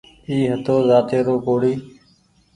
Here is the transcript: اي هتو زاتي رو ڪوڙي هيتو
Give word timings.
اي 0.29 0.37
هتو 0.51 0.75
زاتي 0.89 1.17
رو 1.27 1.35
ڪوڙي 1.45 1.73
هيتو 1.73 1.85